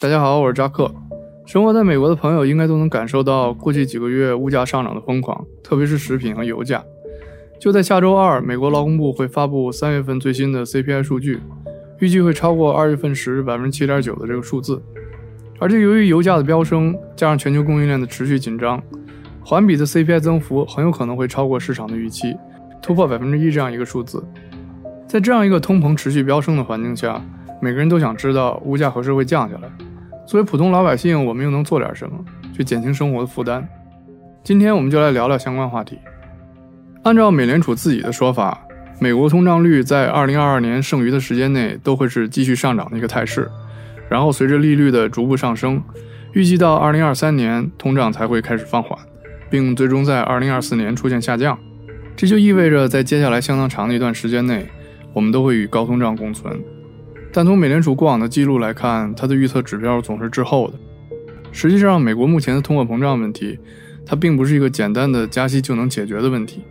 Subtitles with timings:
[0.00, 0.90] 大家好，我是扎克。
[1.44, 6.82] 生活在美国的朋友应该都能感受到过去几个月物价上涨的疯狂，特别是食品和油价。
[7.60, 11.40] 就在下周二，美国劳工部会发布三月份最新的 CPI 数据，
[11.98, 14.82] 预计会超过二月份时百分之七点九的这个数字。
[15.58, 18.82] 而且由于油价的飙升，加上全球供应链的持续紧张，
[19.44, 22.34] 环比的 CPI 增幅很有可能会超过市场的预期，
[22.80, 24.24] 突破百分之一这样一个数字。
[25.06, 27.22] 在这样一个通膨持续飙升的环境下，
[27.60, 29.70] 每个人都想知道物价何时会降下来。
[30.30, 32.16] 作为普通老百姓，我们又能做点什么
[32.56, 33.66] 去减轻生活的负担？
[34.44, 35.98] 今天我们就来聊聊相关话题。
[37.02, 38.64] 按照美联储自己的说法，
[39.00, 43.50] 美国通胀率在2022年剩余的时间内都会是继续上涨的一个态势，
[44.08, 45.82] 然后随着利率的逐步上升，
[46.32, 48.96] 预计到2023年通胀才会开始放缓，
[49.50, 51.58] 并最终在2024年出现下降。
[52.14, 54.64] 这就意味着在接下来相当长的一段时间内，
[55.12, 56.56] 我们都会与高通胀共存。
[57.32, 60.74] 但从美联储过往的记录来看，它的预测指标总是滞后的。
[61.52, 63.58] 实际上，美国目前的通货膨胀问题，
[64.04, 66.62] 它并不是一个简单的加息就能解决的问题。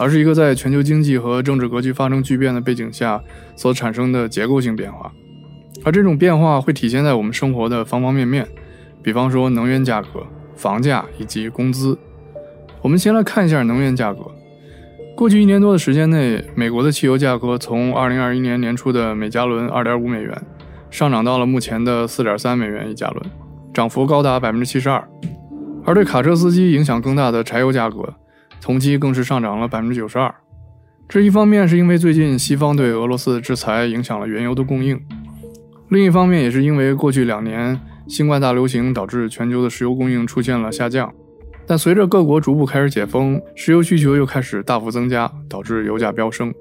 [0.00, 3.20] 而是一个在全球经济和政治格局发生巨变的背景下
[3.56, 5.12] 所产生的结构性变化，
[5.84, 8.46] 而这种变化会体现在我们生活的方方面面，
[9.02, 11.98] 比方说能源价格、房价以及工资。
[12.80, 14.20] 我们先来看一下能源价格。
[15.18, 20.40] 过去一年多的时间内，美国的汽油价格从2021年年初的每加仑2.5美元，
[20.92, 23.26] 上涨到了目前的4.3美元一加仑，
[23.74, 25.02] 涨幅高达百分之72%。
[25.84, 28.14] 而对卡车司机影响更大的柴油价格。
[28.60, 30.32] 同期更是上涨了百分之九十二，
[31.08, 35.00] 这一方面是因为最近西方对俄罗斯的制裁影响了原油的供应，
[35.88, 41.12] 另一方面也是因为过去两年新冠大流行导致全球的石油供应出现了下降，
[41.68, 46.52] 但随着各国逐步开始解封，石油需求又开始大幅增加，导致油价飙升。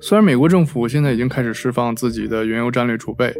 [0.00, 3.34] 虽然美国政府现在已经开始释放自己的原油战略储备，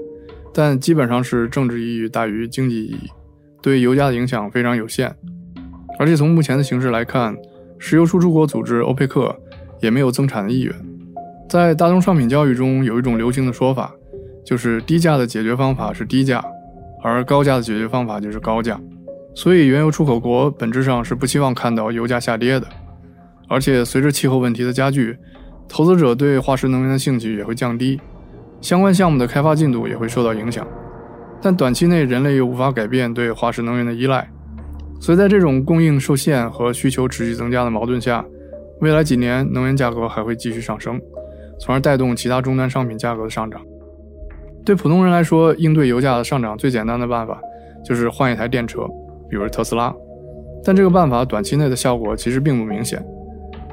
[0.54, 3.10] 但基本上是政治意义大于经济意义，
[3.62, 5.14] 对油价的影响非常有限。
[5.98, 7.36] 而且从目前的形势来看，
[7.78, 9.38] 石油输出国组织欧佩克
[9.82, 10.74] 也没有增产的意愿。
[11.50, 13.94] 在大宗商品交易中，有一种流行的说法，
[14.42, 16.42] 就是低价的解决方法是低价，
[17.02, 18.80] 而高价的解决方法就是高价。
[19.34, 22.66] 所以，原油出口国本质上是不希望看到油价下跌的。
[23.48, 25.18] 而且，随着气候问题的加剧，
[25.68, 28.00] 投资者对化石能源的兴趣也会降低，
[28.60, 30.66] 相关项目的开发进度也会受到影响。
[31.42, 34.28] 但短期内，人类又无法改变对化石能源的依赖。
[35.00, 38.24] 所以在这种供应受限和需求持续增加的矛盾下，
[38.80, 40.98] 未来几年能源价格还会继续上升，
[41.60, 43.60] 从而带动其他终端商品价格的上涨。
[44.64, 47.38] 对普通人来说，应对油价的上涨最简单的办法
[47.84, 48.88] 就是换一台电车，
[49.34, 49.92] 比如特斯拉。
[50.64, 53.04] 但这个办法短期内的效果其实并不明显，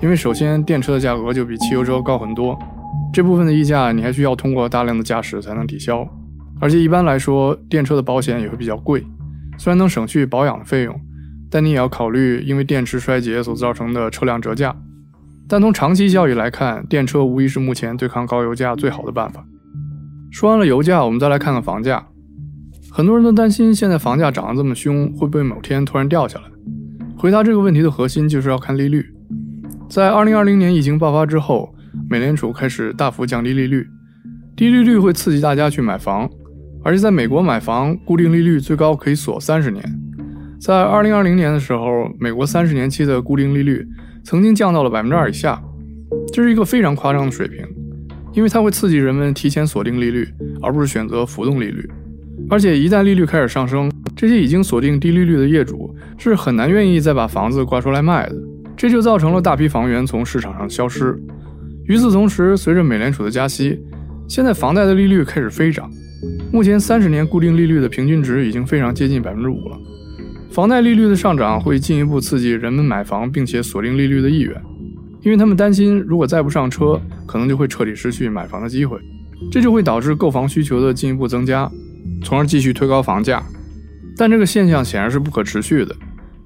[0.01, 2.57] 因为首先电车的价格就比汽油车高很多，
[3.13, 6.03] 这部分的溢价你还需要通过大量的驾驶才能抵消，
[6.59, 9.05] 而且一般来说电车的保险也会比较贵，
[9.59, 10.99] 虽然能省去保养的费用。
[11.53, 14.73] 但你也要考虑，因为电池衰竭所造成的车辆折价。
[15.49, 19.45] 但从长期效益来看，电车无疑是目前对抗高油价最好的办法。
[20.31, 22.07] 说完了油价，我们再来看看房价。
[22.93, 26.45] 很多人都担心，现在房价涨得这么凶，会不会某天突然掉下来？
[27.17, 29.05] 回答这个问题的核心就是要看利率。
[29.87, 31.73] 在2020年疫情爆发之后，
[32.09, 33.87] 美联储开始大幅降低利率，
[34.57, 36.29] 低利率会刺激大家去买房，
[36.83, 39.81] 而且在美国买房，固定利率最高可以锁三十年。
[40.59, 41.87] 在二零二零年的时候，
[42.19, 43.87] 美国三十年期的固定利率
[44.25, 45.63] 曾经降到了百分之二以下，
[46.33, 47.65] 这是一个非常夸张的水平，
[48.33, 50.27] 因为它会刺激人们提前锁定利率，
[50.61, 51.89] 而不是选择浮动利率。
[52.49, 58.35] 而且一旦利率开始上升，这些已经锁定低利率的业主是很难愿意再把房子挂出来卖的，
[58.75, 61.17] 这就造成了大批房源从市场上消失。
[61.85, 63.79] 与此同时，随着美联储的加息，
[64.27, 65.89] 现在房贷的利率开始飞涨，
[66.51, 69.77] 目前三十年固定利率的平均值已经非常接近百分之五了。
[70.51, 74.53] 房贷利率的上涨会进一步刺激人们买房并且锁定利率的意愿，
[75.23, 78.99] 因为他们担心如果再不上车，可能就会彻底失去买房的机会，
[79.49, 81.71] 这就会导致购房需求的进一步增加，
[82.23, 83.43] 从而继续推高房价。
[84.17, 85.95] 但这个现象显然是不可持续的，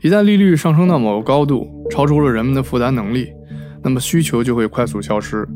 [0.01, 3.27] 一旦利率上升到某个高度，超出了人们的负担能力，
[3.83, 5.47] 那么需求就会快速消失，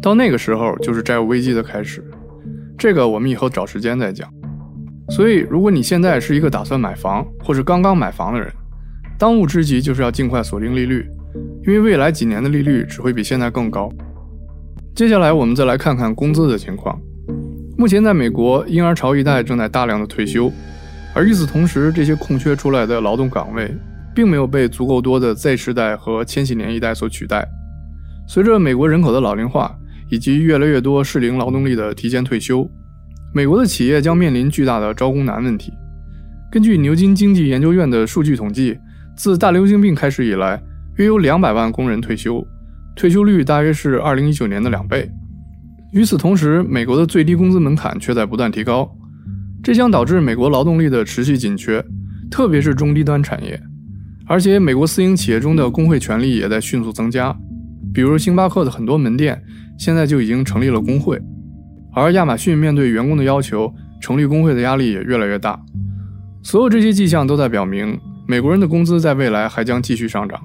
[0.00, 2.04] 到那个时候就是债务危机的开始。
[2.78, 4.28] 这个我们以后找时间再讲。
[5.10, 8.48] 所以，如果你现在是一个打算买房或者刚刚买房的人，
[9.18, 11.06] 当务之急就是要尽快锁定利率，
[11.66, 13.90] 因为未来几年的利率只会比现在更高。
[14.94, 16.98] 接下来，我们再来看看工资的情况。
[17.82, 20.52] 目前，在美国，婴儿潮一代正在大量的退休，
[21.12, 23.74] 而与此同时，这些空缺出来的劳动岗位
[24.14, 27.44] 并没有被足够多的 Z 世代和千禧年一代所取代。
[28.28, 29.76] 随着美国人口的老龄化
[30.08, 32.70] 以及越来越多适龄劳动力的提前退休。
[33.34, 35.72] 美国的企业将面临巨大的招工难问题。
[36.52, 38.78] 根据牛津经济研究院的数据统计，
[39.16, 40.62] 自大流行病开始以来，
[40.98, 42.46] 约有两百万工人退休，
[42.94, 45.10] 退休率大约是二零一九年的两倍。
[45.92, 48.90] 与此同时，美国的最低工资门槛却在不断提高，
[49.62, 51.84] 这将导致美国劳动力的持续紧缺，
[52.30, 53.60] 特别是中低端产业。
[54.26, 57.36] 而且，美国私营企业中的工会权力也在迅速增加，
[57.92, 59.42] 比如星巴克的很多门店
[59.78, 61.20] 现在就已经成立了工会，
[61.92, 65.60] 而亚马逊面对员工的要求，成立工会的压力也越来越大。
[66.42, 70.40] 所有这些迹象都在表明，美国人的工资在未来还将继续上涨。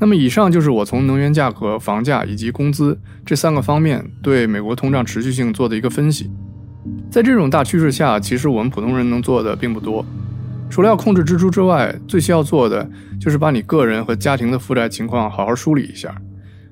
[0.00, 6.30] 那么，以上就是我从能源价格、房价以及工资这三个方面对美国通胀持续性做的一个分析。
[7.10, 10.02] 在这种大趋势下，其实我们普通人能做的并不多，
[10.70, 12.88] 除了要控制支出之外，最需要做的
[13.20, 16.16] 就是把你个人和家庭的负债情况好好梳理一下，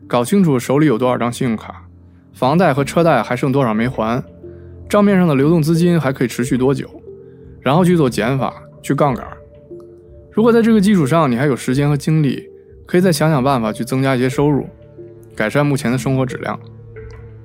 [0.07, 1.85] 搞清楚手里有多少张信用卡，
[2.33, 4.25] 房贷和车贷还剩多少没还，
[4.89, 6.89] 账面上的流动资金还可以持续多久，
[7.61, 9.27] 然后去做减法、去杠杆。
[10.33, 12.43] 如果在这个基础上你还有时间和精力，
[12.89, 14.67] 可以再想想办法去增加一些收入，
[15.37, 16.59] 改善目前的生活质量。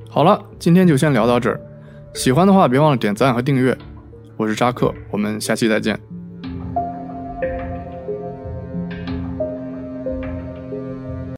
[0.10, 1.60] 好了，今天就先聊到这儿。
[2.14, 3.78] 喜欢的话别忘了点赞和订阅。
[4.38, 6.00] 我是扎克，我们下期再见。